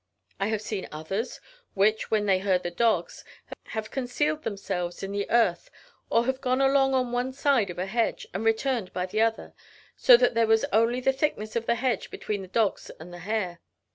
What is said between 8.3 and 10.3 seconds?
and returned by the other, so